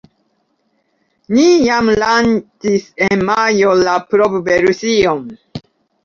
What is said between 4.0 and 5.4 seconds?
provversion.